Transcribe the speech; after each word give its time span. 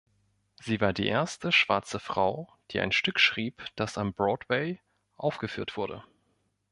Sie 0.59 0.81
war 0.81 0.93
die 0.93 1.05
erste 1.05 1.51
schwarze 1.51 1.99
Frau, 1.99 2.51
die 2.71 2.79
ein 2.79 2.91
Stück 2.91 3.19
schrieb, 3.19 3.63
dass 3.75 3.99
am 3.99 4.13
Broadway 4.15 4.81
aufgeführt 5.15 5.77
wurde. 5.77 6.03